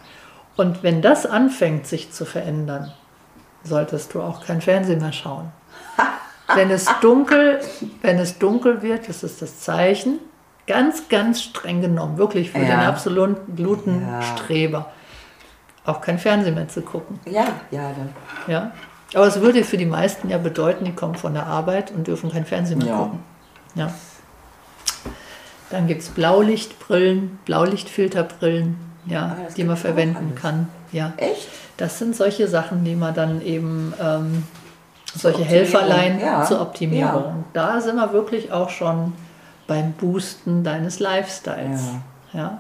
Und 0.60 0.84
wenn 0.84 1.02
das 1.02 1.26
anfängt, 1.26 1.88
sich 1.88 2.12
zu 2.12 2.26
verändern, 2.26 2.92
solltest 3.64 4.14
du 4.14 4.22
auch 4.22 4.46
kein 4.46 4.60
Fernsehen 4.60 5.00
mehr 5.00 5.14
schauen. 5.14 5.54
wenn 6.54 6.70
es 6.70 6.86
dunkel, 7.00 7.62
wenn 8.02 8.20
es 8.20 8.40
dunkel 8.40 8.82
wird, 8.82 9.08
das 9.08 9.24
ist 9.24 9.42
das 9.42 9.62
Zeichen, 9.62 10.20
ganz, 10.68 11.08
ganz 11.08 11.42
streng 11.44 11.80
genommen, 11.80 12.18
wirklich 12.18 12.52
für 12.52 12.58
Ja. 12.60 12.66
den 12.66 12.80
absoluten 12.82 14.06
Ja. 14.06 14.22
Streber, 14.22 14.92
auch 15.86 16.02
kein 16.02 16.20
Fernsehen 16.20 16.56
mehr 16.56 16.68
zu 16.68 16.82
gucken. 16.82 17.22
Ja, 17.24 17.46
ja, 17.72 17.94
dann. 17.94 18.10
Ja? 18.48 18.72
Aber 19.14 19.28
es 19.28 19.40
würde 19.40 19.64
für 19.64 19.78
die 19.78 19.86
meisten 19.86 20.28
ja 20.30 20.40
bedeuten, 20.40 20.84
die 20.84 20.92
kommen 20.94 21.16
von 21.16 21.36
der 21.36 21.48
Arbeit 21.48 21.92
und 21.92 22.06
dürfen 22.08 22.34
kein 22.34 22.46
Fernsehen 22.46 22.80
mehr 22.80 22.90
Ja. 22.90 22.98
gucken. 22.98 23.20
Ja. 23.76 23.94
Dann 25.70 25.88
gibt 25.88 26.02
es 26.02 26.10
Blaulichtbrillen, 26.10 27.40
Blaulichtfilterbrillen, 27.46 28.89
ja, 29.10 29.38
Ah, 29.40 29.52
die 29.56 29.64
man 29.64 29.78
verwenden 29.78 30.36
kann. 30.36 30.68
Ja. 30.92 31.14
Echt? 31.18 31.48
Das 31.78 32.00
sind 32.00 32.16
solche 32.16 32.48
Sachen, 32.48 32.84
die 32.84 32.96
man 32.96 33.14
dann 33.14 33.42
eben, 33.42 33.94
ähm, 34.02 34.44
solche 35.16 35.44
Helferlein 35.44 36.20
ja. 36.20 36.44
zur 36.44 36.62
Optimierung. 36.62 37.24
Ja. 37.24 37.44
Da 37.54 37.82
sind 37.82 37.96
wir 37.96 38.14
wirklich 38.14 38.52
auch 38.52 38.70
schon 38.70 39.14
beim 39.68 39.94
Boosten 39.94 40.64
deines 40.64 41.00
Lifestyles. 41.00 41.82
Ja. 42.34 42.60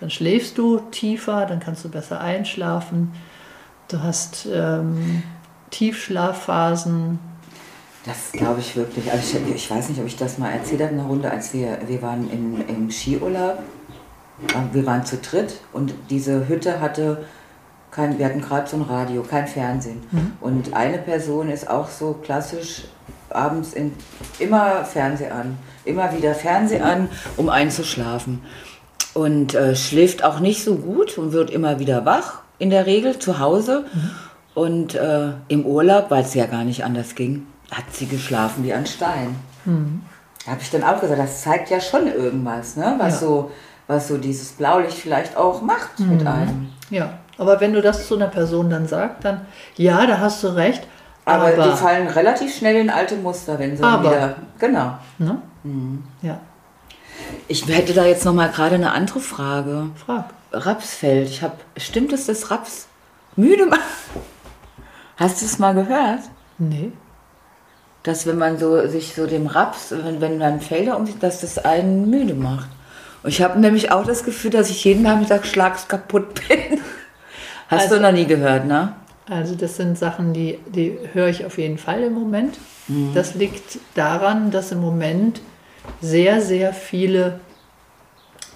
Dann 0.00 0.10
schläfst 0.10 0.58
du 0.58 0.80
tiefer, 0.90 1.46
dann 1.46 1.60
kannst 1.60 1.84
du 1.84 1.88
besser 1.88 2.20
einschlafen. 2.20 3.12
Du 3.88 4.02
hast 4.02 4.46
ähm, 4.52 5.22
Tiefschlafphasen. 5.70 7.18
Das 8.04 8.32
glaube 8.32 8.60
ich 8.60 8.74
wirklich. 8.74 9.10
Also 9.10 9.38
ich, 9.38 9.54
ich 9.54 9.70
weiß 9.70 9.88
nicht, 9.88 10.00
ob 10.00 10.06
ich 10.06 10.16
das 10.16 10.38
mal 10.38 10.50
erzählt 10.50 10.80
habe 10.80 10.90
in 10.90 10.98
der 10.98 11.06
Runde, 11.06 11.30
als 11.30 11.54
wir, 11.54 11.78
wir 11.86 12.02
waren 12.02 12.28
in, 12.30 12.66
im 12.68 12.90
Skiurlaub. 12.90 13.58
Wir 14.72 14.86
waren 14.86 15.04
zu 15.04 15.16
dritt 15.18 15.60
und 15.72 15.94
diese 16.10 16.48
Hütte 16.48 16.80
hatte 16.80 17.24
kein, 17.90 18.18
wir 18.18 18.26
hatten 18.26 18.40
gerade 18.40 18.68
so 18.68 18.76
ein 18.76 18.82
Radio, 18.82 19.22
kein 19.22 19.46
Fernsehen. 19.46 20.02
Und 20.40 20.72
eine 20.74 20.98
Person 20.98 21.50
ist 21.50 21.68
auch 21.68 21.88
so 21.88 22.14
klassisch 22.22 22.84
abends 23.30 23.72
in, 23.74 23.92
immer 24.38 24.84
Fernseh 24.84 25.28
an, 25.30 25.58
immer 25.84 26.12
wieder 26.16 26.34
Fernseh 26.34 26.80
an, 26.80 27.08
um 27.36 27.48
einzuschlafen. 27.48 28.42
Und 29.14 29.54
äh, 29.54 29.76
schläft 29.76 30.24
auch 30.24 30.40
nicht 30.40 30.64
so 30.64 30.76
gut 30.76 31.18
und 31.18 31.32
wird 31.32 31.50
immer 31.50 31.78
wieder 31.78 32.06
wach, 32.06 32.40
in 32.58 32.70
der 32.70 32.86
Regel 32.86 33.18
zu 33.18 33.38
Hause. 33.38 33.84
Und 34.54 34.94
äh, 34.94 35.32
im 35.48 35.64
Urlaub, 35.66 36.10
weil 36.10 36.24
es 36.24 36.34
ja 36.34 36.46
gar 36.46 36.64
nicht 36.64 36.84
anders 36.84 37.14
ging, 37.14 37.46
hat 37.70 37.84
sie 37.92 38.06
geschlafen 38.06 38.64
wie 38.64 38.72
ein 38.72 38.86
Stein. 38.86 39.36
Da 40.44 40.50
habe 40.52 40.60
ich 40.62 40.70
dann 40.70 40.82
auch 40.82 41.00
gesagt, 41.00 41.20
das 41.20 41.42
zeigt 41.42 41.70
ja 41.70 41.80
schon 41.80 42.06
irgendwas, 42.06 42.76
ne? 42.76 42.94
was, 42.98 43.14
Ja. 43.14 43.18
so, 43.20 43.50
was 43.86 44.08
so 44.08 44.18
dieses 44.18 44.52
Blaulicht 44.52 44.96
vielleicht 44.98 45.36
auch 45.36 45.62
macht 45.62 45.98
mit 46.00 46.26
einem. 46.26 46.70
Ja, 46.90 47.18
aber 47.38 47.60
wenn 47.60 47.72
du 47.72 47.82
das 47.82 48.06
zu 48.06 48.14
einer 48.16 48.28
Person 48.28 48.70
dann 48.70 48.86
sagst, 48.86 49.24
dann 49.24 49.42
ja, 49.76 50.06
da 50.06 50.18
hast 50.18 50.42
du 50.44 50.48
recht. 50.48 50.86
Aber, 51.24 51.46
Aber, 51.46 51.70
die 51.70 51.76
fallen 51.76 52.08
relativ 52.08 52.56
schnell 52.56 52.76
in 52.76 52.90
alte 52.90 53.16
Muster, 53.16 53.58
wenn 53.58 53.76
sie 53.76 53.82
Aber. 53.82 54.10
wieder. 54.10 54.34
Genau. 54.58 54.98
ne? 55.18 55.38
Ja, 56.22 56.40
Ich 57.46 57.66
hätte 57.68 57.94
da 57.94 58.04
jetzt 58.04 58.24
noch 58.24 58.34
mal 58.34 58.48
gerade 58.48 58.74
eine 58.74 58.90
andere 58.92 59.20
Frage. 59.20 59.90
frag. 60.04 60.24
Rapsfeld. 60.52 61.28
Ich 61.28 61.42
habe. 61.42 61.54
Stimmt 61.76 62.12
es, 62.12 62.26
dass 62.26 62.50
Raps 62.50 62.86
müde 63.36 63.66
macht? 63.66 63.80
Hast 65.16 65.40
du 65.40 65.46
es 65.46 65.58
mal 65.58 65.74
gehört? 65.74 66.20
Nee. 66.58 66.92
Dass 68.02 68.26
wenn 68.26 68.38
man 68.38 68.58
so 68.58 68.86
sich 68.88 69.14
so 69.14 69.26
dem 69.26 69.46
Raps, 69.46 69.92
wenn, 69.92 70.20
wenn 70.20 70.38
man 70.38 70.60
Felder 70.60 70.96
umsieht, 70.96 71.22
dass 71.22 71.40
das 71.42 71.58
einen 71.58 72.10
müde 72.10 72.34
macht. 72.34 72.68
Und 73.22 73.28
ich 73.30 73.40
habe 73.42 73.58
nämlich 73.60 73.92
auch 73.92 74.04
das 74.04 74.24
Gefühl, 74.24 74.50
dass 74.50 74.70
ich 74.70 74.84
jeden 74.84 75.02
Nachmittag 75.02 75.46
schlagskaputt 75.46 76.34
bin. 76.48 76.80
Hast 77.68 77.84
Also- 77.84 77.96
du 77.96 78.02
noch 78.02 78.12
nie 78.12 78.26
gehört, 78.26 78.66
ne? 78.66 78.94
Also 79.30 79.54
das 79.54 79.76
sind 79.76 79.96
Sachen, 79.96 80.32
die, 80.32 80.58
die 80.66 80.98
höre 81.12 81.28
ich 81.28 81.46
auf 81.46 81.56
jeden 81.56 81.78
Fall 81.78 82.02
im 82.02 82.12
Moment. 82.12 82.58
Das 83.14 83.34
liegt 83.36 83.78
daran, 83.94 84.50
dass 84.50 84.72
im 84.72 84.80
Moment 84.80 85.40
sehr, 86.00 86.40
sehr 86.42 86.74
viele 86.74 87.38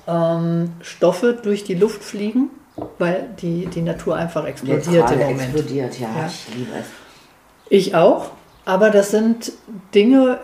ähm, 0.08 0.72
Stoffe 0.82 1.34
durch 1.40 1.62
die 1.64 1.74
Luft 1.76 2.02
fliegen, 2.02 2.50
weil 2.98 3.28
die, 3.40 3.66
die 3.66 3.82
Natur 3.82 4.16
einfach 4.16 4.44
explodiert 4.44 5.10
im 5.12 5.18
Moment. 5.20 5.40
explodiert, 5.54 5.98
ja, 6.00 6.08
Ja. 6.08 6.26
ich 6.26 6.54
liebe 6.54 6.70
es. 6.78 6.86
Ich 7.68 7.94
auch, 7.94 8.32
aber 8.64 8.90
das 8.90 9.12
sind 9.12 9.52
Dinge 9.94 10.38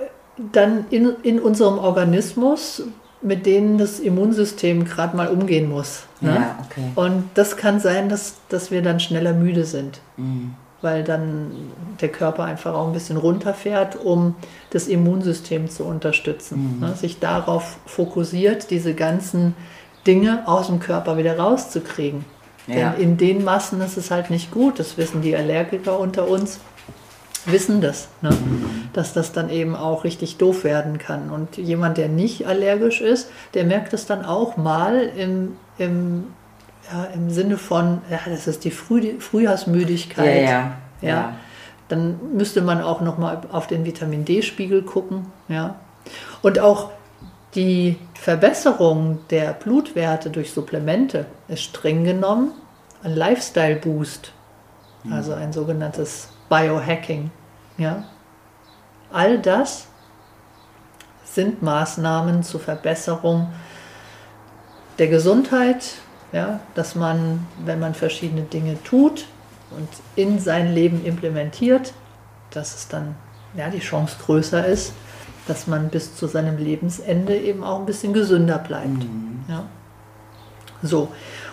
dann 0.52 0.86
in, 0.90 1.14
in 1.24 1.40
unserem 1.40 1.78
Organismus, 1.78 2.84
mit 3.22 3.46
denen 3.46 3.78
das 3.78 4.00
Immunsystem 4.00 4.84
gerade 4.84 5.16
mal 5.16 5.28
umgehen 5.28 5.68
muss. 5.70 6.04
Ne? 6.20 6.34
Ja, 6.34 6.58
okay. 6.64 6.84
Und 6.94 7.24
das 7.34 7.56
kann 7.56 7.80
sein, 7.80 8.08
dass, 8.08 8.34
dass 8.48 8.70
wir 8.70 8.82
dann 8.82 9.00
schneller 9.00 9.32
müde 9.32 9.64
sind, 9.64 10.00
Mhm. 10.16 10.54
weil 10.80 11.04
dann 11.04 11.52
der 12.00 12.08
Körper 12.08 12.44
einfach 12.44 12.74
auch 12.74 12.86
ein 12.88 12.92
bisschen 12.92 13.16
runterfährt, 13.16 13.96
um 13.96 14.34
das 14.70 14.88
Immunsystem 14.88 15.70
zu 15.70 15.84
unterstützen. 15.84 16.76
Mhm. 16.80 16.80
Ne? 16.88 16.94
Sich 16.94 17.20
darauf 17.20 17.76
fokussiert, 17.86 18.70
diese 18.70 18.94
ganzen 18.94 19.54
Dinge 20.06 20.42
aus 20.46 20.66
dem 20.66 20.80
Körper 20.80 21.16
wieder 21.16 21.38
rauszukriegen. 21.38 22.24
Ja. 22.66 22.90
Denn 22.90 23.00
in 23.02 23.16
den 23.16 23.44
Massen 23.44 23.80
ist 23.80 23.96
es 23.96 24.10
halt 24.10 24.30
nicht 24.30 24.50
gut, 24.50 24.78
das 24.78 24.96
wissen 24.96 25.22
die 25.22 25.34
Allergiker 25.36 25.98
unter 25.98 26.28
uns 26.28 26.58
wissen 27.46 27.80
das, 27.80 28.08
ne? 28.20 28.30
dass 28.92 29.12
das 29.12 29.32
dann 29.32 29.50
eben 29.50 29.75
auch 29.75 30.04
richtig 30.04 30.37
doof 30.37 30.64
werden 30.64 30.99
kann. 30.99 31.30
Und 31.30 31.56
jemand, 31.56 31.99
der 31.99 32.08
nicht 32.08 32.46
allergisch 32.46 33.00
ist, 33.00 33.30
der 33.54 33.64
merkt 33.64 33.92
es 33.92 34.06
dann 34.06 34.25
auch 34.25 34.56
mal 34.56 35.11
im, 35.16 35.56
im, 35.78 36.26
ja, 36.92 37.04
im 37.14 37.30
Sinne 37.30 37.58
von, 37.58 38.02
ja, 38.11 38.20
das 38.26 38.46
ist 38.46 38.64
die 38.64 38.70
Früh 38.70 39.18
Frühjahrsmüdigkeit. 39.18 40.42
Ja, 40.42 40.50
ja, 40.50 40.72
ja. 41.00 41.08
ja. 41.08 41.37
Dann 41.88 42.18
müsste 42.34 42.62
man 42.62 42.80
auch 42.80 43.00
nochmal 43.00 43.40
auf 43.50 43.66
den 43.66 43.84
Vitamin 43.84 44.25
D-Spiegel 44.25 44.82
gucken. 44.82 45.26
Ja. 45.49 45.76
Und 46.40 46.58
auch 46.58 46.90
die 47.54 47.99
Verbesserung 48.14 49.18
der 49.30 49.52
Blutwerte 49.52 50.30
durch 50.30 50.52
Supplemente 50.52 51.26
ist 51.49 51.62
streng 51.62 52.04
genommen 52.04 52.52
ein 53.02 53.14
Lifestyle-Boost. 53.14 54.32
also 55.11 55.34
ein 55.34 55.52
sogenanntes 55.52 56.28
Biohacking. 56.52 57.30
Ja? 57.78 58.04
All 59.11 59.38
das 59.38 59.87
sind 61.25 61.62
Maßnahmen 61.62 62.42
zur 62.42 62.61
Verbesserung 62.61 63.49
der 64.99 65.09
Gesundheit, 65.09 65.94
ja, 66.32 66.61
dass 66.75 66.94
man, 66.94 67.47
wenn 67.64 67.80
man 67.80 67.94
verschiedene 67.94 68.42
Dinge 68.42 68.76
tut 68.85 69.25
und 69.71 69.88
in 70.14 70.38
sein 70.38 70.75
Leben 70.75 71.02
implementiert, 71.06 71.94
dass 72.50 72.75
es 72.75 72.88
dann 72.88 73.14
ja, 73.54 73.71
die 73.71 73.78
Chance 73.78 74.16
größer 74.23 74.66
ist, 74.66 74.92
dass 75.49 75.66
man 75.66 75.88
bis 75.88 76.16
zu 76.16 76.26
seinem 76.26 76.59
Lebensende 76.59 77.35
eben 77.35 77.64
auch 77.64 77.78
ein 77.80 77.87
bisschen 77.87 78.12
gesünder 78.12 78.59
bleibt. 78.59 79.04
Mhm. 79.04 79.44
Ja. 79.49 79.64
So, 80.82 81.09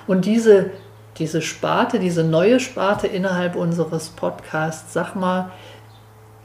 und 0.08 0.26
diese, 0.26 0.72
diese 1.20 1.42
Sparte, 1.42 2.00
diese 2.00 2.24
neue 2.24 2.60
Sparte 2.60 3.08
innerhalb 3.08 3.56
unseres 3.56 4.10
Podcasts, 4.10 4.94
sag 4.94 5.16
mal, 5.16 5.52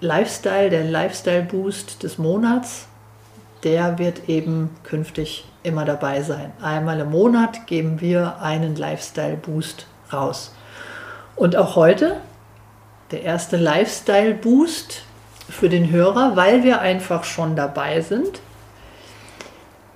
Lifestyle, 0.01 0.69
der 0.69 0.85
Lifestyle 0.85 1.43
Boost 1.43 2.03
des 2.03 2.19
Monats, 2.19 2.87
der 3.63 3.99
wird 3.99 4.29
eben 4.29 4.71
künftig 4.83 5.47
immer 5.63 5.85
dabei 5.85 6.23
sein. 6.23 6.53
Einmal 6.61 7.01
im 7.01 7.11
Monat 7.11 7.67
geben 7.67 8.01
wir 8.01 8.41
einen 8.43 8.77
Lifestyle 8.77 9.37
Boost 9.37 9.87
raus. 10.13 10.55
Und 11.37 11.57
auch 11.57 11.75
heute 11.77 12.17
der 13.11 13.23
erste 13.23 13.57
Lifestyle 13.57 14.35
Boost 14.35 15.03
für 15.49 15.69
den 15.69 15.91
Hörer, 15.91 16.37
weil 16.37 16.63
wir 16.65 16.81
einfach 16.81 17.25
schon 17.25 17.57
dabei 17.57 18.01
sind. 18.01 18.41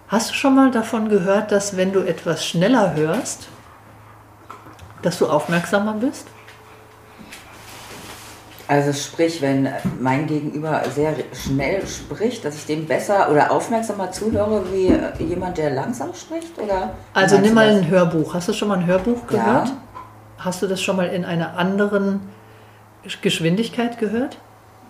Hast 0.09 0.31
du 0.31 0.35
schon 0.35 0.55
mal 0.55 0.71
davon 0.71 1.09
gehört, 1.09 1.53
dass 1.53 1.77
wenn 1.77 1.93
du 1.93 2.01
etwas 2.01 2.47
schneller 2.47 2.95
hörst, 2.95 3.49
dass 5.03 5.19
du 5.19 5.27
aufmerksamer 5.27 5.95
bist? 5.95 6.27
Also 8.67 8.93
sprich, 8.93 9.41
wenn 9.41 9.69
mein 9.99 10.27
Gegenüber 10.27 10.83
sehr 10.95 11.15
schnell 11.33 11.87
spricht, 11.87 12.45
dass 12.45 12.55
ich 12.55 12.67
dem 12.67 12.87
besser 12.87 13.31
oder 13.31 13.51
aufmerksamer 13.51 14.13
zuhöre 14.13 14.63
wie 14.71 15.25
jemand, 15.25 15.57
der 15.57 15.71
langsam 15.71 16.13
spricht? 16.13 16.59
Oder 16.59 16.91
also 17.15 17.39
nimm 17.39 17.55
mal 17.55 17.69
ein 17.69 17.89
Hörbuch. 17.89 18.35
Hast 18.35 18.49
du 18.49 18.53
schon 18.53 18.69
mal 18.69 18.79
ein 18.79 18.87
Hörbuch 18.87 19.27
gehört? 19.27 19.69
Ja. 19.69 19.77
Hast 20.37 20.61
du 20.61 20.67
das 20.67 20.83
schon 20.83 20.97
mal 20.97 21.09
in 21.09 21.25
einer 21.25 21.57
anderen 21.57 22.21
Geschwindigkeit 23.23 23.99
gehört? 23.99 24.37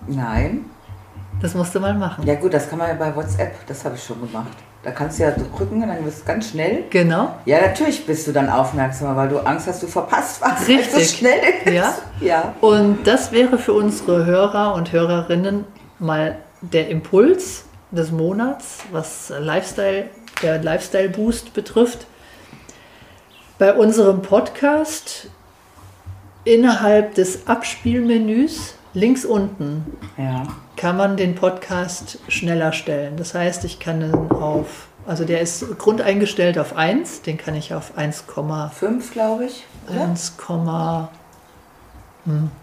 Nein. 0.09 0.65
Das 1.41 1.55
musst 1.55 1.73
du 1.73 1.79
mal 1.79 1.95
machen. 1.95 2.27
Ja 2.27 2.35
gut, 2.35 2.53
das 2.53 2.69
kann 2.69 2.81
man 2.81 2.89
ja 2.89 2.95
bei 2.95 3.15
WhatsApp, 3.15 3.65
das 3.69 3.85
habe 3.85 3.95
ich 3.95 4.03
schon 4.03 4.21
gemacht. 4.21 4.57
Da 4.83 4.93
kannst 4.93 5.19
du 5.19 5.25
ja 5.25 5.33
drücken 5.33 5.83
und 5.83 5.89
dann 5.89 6.05
wirst 6.05 6.21
du 6.21 6.25
ganz 6.27 6.51
schnell. 6.51 6.85
Genau. 6.91 7.35
Ja, 7.45 7.61
natürlich 7.61 8.07
bist 8.07 8.27
du 8.29 8.33
dann 8.33 8.49
aufmerksamer, 8.49 9.17
weil 9.17 9.29
du 9.29 9.39
Angst 9.39 9.67
hast, 9.67 9.83
du 9.83 9.89
verpasst 9.89 10.41
was. 10.41 10.69
Richtig. 10.69 11.09
So 11.11 11.17
schnell 11.17 11.41
ist. 11.65 11.73
Ja. 11.75 11.95
ja. 12.21 12.55
Und 12.61 13.05
das 13.05 13.33
wäre 13.33 13.59
für 13.59 13.73
unsere 13.73 14.25
Hörer 14.25 14.75
und 14.75 14.93
Hörerinnen 14.93 15.65
mal 15.99 16.37
der 16.61 16.89
Impuls 16.89 17.65
des 17.91 18.13
Monats, 18.13 18.79
was 18.93 19.33
Lifestyle, 19.37 20.11
der 20.43 20.63
Lifestyle 20.63 21.09
Boost 21.09 21.55
betrifft. 21.55 22.07
Bei 23.59 23.75
unserem 23.75 24.23
Podcast 24.23 25.29
innerhalb 26.45 27.15
des 27.15 27.49
Abspielmenüs 27.49 28.75
links 28.95 29.25
unten 29.25 29.85
ja. 30.17 30.45
kann 30.77 30.97
man 30.97 31.17
den 31.17 31.35
Podcast 31.35 32.19
schneller 32.29 32.73
stellen. 32.73 33.17
Das 33.17 33.35
heißt, 33.35 33.65
ich 33.65 33.81
kann 33.81 34.03
ihn 34.03 34.15
auf, 34.15 34.89
also 35.07 35.25
der 35.25 35.41
ist 35.41 35.79
grundeingestellt 35.79 36.59
auf 36.59 36.77
1, 36.77 37.23
den 37.23 37.39
kann 37.39 37.55
ich 37.55 37.75
auf 37.75 37.97
1,5 37.99 39.13
glaube 39.13 39.47
ich. 39.47 39.65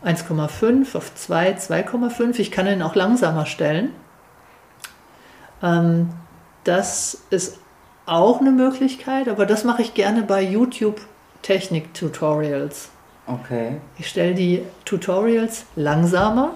1,5 0.03 0.61
hm, 0.61 0.85
auf 0.93 1.15
2, 1.15 1.53
2,5. 1.53 2.39
Ich 2.39 2.51
kann 2.51 2.67
ihn 2.67 2.81
auch 2.81 2.95
langsamer 2.95 3.45
stellen. 3.45 3.91
Ähm, 5.63 6.09
das 6.63 7.23
ist 7.29 7.59
auch 8.05 8.39
eine 8.39 8.51
Möglichkeit, 8.51 9.27
aber 9.27 9.45
das 9.45 9.63
mache 9.63 9.81
ich 9.81 9.93
gerne 9.93 10.21
bei 10.23 10.41
YouTube 10.41 11.01
Technik-Tutorials. 11.41 12.89
Okay. 13.27 13.77
Ich 13.97 14.07
stelle 14.07 14.35
die 14.35 14.61
Tutorials 14.85 15.65
langsamer. 15.75 16.51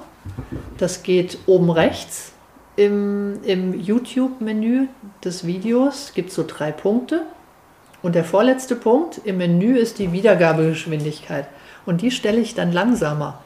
Das 0.78 1.04
geht 1.04 1.40
oben 1.48 1.72
rechts 1.72 2.34
im, 2.76 3.40
im 3.44 3.80
YouTube-Menü 3.80 4.88
des 5.24 5.46
Videos. 5.46 6.14
Gibt 6.14 6.32
so 6.32 6.46
drei 6.46 6.72
Punkte. 6.72 7.24
Und 8.02 8.16
der 8.16 8.24
vorletzte 8.24 8.76
Punkt 8.76 9.20
im 9.24 9.38
Menü 9.38 9.78
ist 9.78 10.00
die 10.00 10.12
Wiedergabegeschwindigkeit. 10.12 11.48
Und 11.86 12.02
die 12.02 12.12
stelle 12.12 12.40
ich 12.40 12.56
dann 12.56 12.72
langsamer. 12.72 13.40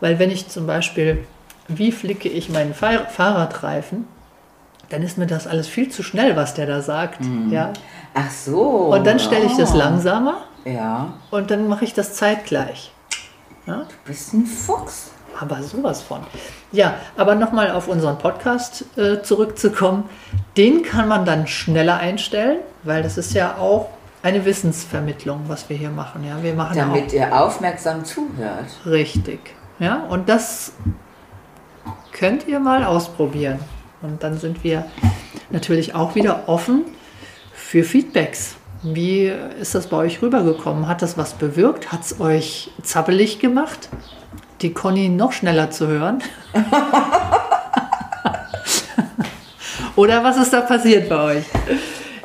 Weil 0.00 0.18
wenn 0.18 0.30
ich 0.30 0.48
zum 0.48 0.66
Beispiel, 0.66 1.26
wie 1.68 1.92
flicke 1.92 2.28
ich 2.28 2.48
meinen 2.48 2.72
Fahrradreifen, 2.72 4.06
dann 4.88 5.02
ist 5.02 5.18
mir 5.18 5.26
das 5.26 5.46
alles 5.46 5.68
viel 5.68 5.90
zu 5.90 6.02
schnell, 6.02 6.36
was 6.36 6.54
der 6.54 6.66
da 6.66 6.80
sagt. 6.80 7.20
Mhm. 7.20 7.52
Ja? 7.52 7.72
Ach 8.14 8.30
so. 8.30 8.62
Und 8.94 9.06
dann 9.06 9.18
stelle 9.18 9.44
ich 9.44 9.56
das 9.56 9.72
ah. 9.72 9.76
langsamer 9.76 10.42
ja. 10.64 11.12
Und 11.30 11.50
dann 11.50 11.68
mache 11.68 11.84
ich 11.84 11.94
das 11.94 12.14
zeitgleich. 12.14 12.92
Ja? 13.66 13.86
Du 13.88 13.94
bist 14.04 14.32
ein 14.32 14.46
Fuchs. 14.46 15.12
Aber 15.38 15.62
sowas 15.62 16.02
von. 16.02 16.20
Ja, 16.72 16.96
aber 17.16 17.34
nochmal 17.34 17.70
auf 17.70 17.88
unseren 17.88 18.18
Podcast 18.18 18.84
äh, 18.96 19.22
zurückzukommen. 19.22 20.08
Den 20.56 20.82
kann 20.82 21.08
man 21.08 21.24
dann 21.24 21.46
schneller 21.46 21.98
einstellen, 21.98 22.58
weil 22.82 23.02
das 23.02 23.16
ist 23.16 23.32
ja 23.32 23.56
auch 23.56 23.88
eine 24.22 24.44
Wissensvermittlung, 24.44 25.42
was 25.46 25.68
wir 25.68 25.76
hier 25.76 25.90
machen. 25.90 26.24
Ja, 26.24 26.42
wir 26.42 26.54
machen 26.54 26.76
Damit 26.76 27.12
ihr 27.12 27.34
aufmerksam 27.34 28.04
zuhört. 28.04 28.66
Richtig. 28.84 29.54
Ja, 29.78 30.04
und 30.08 30.28
das 30.28 30.72
könnt 32.12 32.46
ihr 32.46 32.60
mal 32.60 32.84
ausprobieren. 32.84 33.60
Und 34.02 34.22
dann 34.22 34.38
sind 34.38 34.62
wir 34.62 34.84
natürlich 35.50 35.94
auch 35.94 36.14
wieder 36.14 36.48
offen 36.48 36.84
für 37.52 37.82
Feedbacks. 37.82 38.56
Wie 38.82 39.30
ist 39.60 39.74
das 39.74 39.88
bei 39.88 39.98
euch 39.98 40.22
rübergekommen? 40.22 40.88
Hat 40.88 41.02
das 41.02 41.18
was 41.18 41.34
bewirkt? 41.34 41.92
Hat 41.92 42.00
es 42.02 42.18
euch 42.18 42.70
zappelig 42.82 43.38
gemacht, 43.38 43.90
die 44.62 44.72
Conny 44.72 45.10
noch 45.10 45.32
schneller 45.32 45.70
zu 45.70 45.86
hören? 45.86 46.22
Oder 49.96 50.24
was 50.24 50.38
ist 50.38 50.52
da 50.52 50.62
passiert 50.62 51.10
bei 51.10 51.36
euch? 51.36 51.44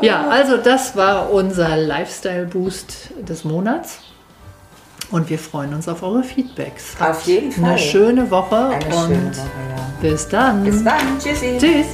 Ja, 0.02 0.30
also 0.30 0.56
das 0.58 0.96
war 0.96 1.30
unser 1.32 1.76
Lifestyle-Boost 1.76 3.10
des 3.28 3.44
Monats. 3.44 4.00
Und 5.12 5.30
wir 5.30 5.40
freuen 5.40 5.74
uns 5.74 5.88
auf 5.88 6.04
eure 6.04 6.24
Feedbacks. 6.24 6.96
Auf 7.00 7.24
jeden 7.24 7.52
Fall. 7.52 7.72
Eine 7.72 7.78
schöne 7.78 8.32
Woche 8.32 8.56
Eine 8.56 8.86
und 8.86 8.92
schöne 8.92 9.30
Woche, 9.30 9.50
ja. 10.02 10.10
bis 10.10 10.28
dann. 10.28 10.64
Bis 10.64 10.84
dann. 10.84 11.20
Tschüssi. 11.20 11.58
Tschüss. 11.60 11.88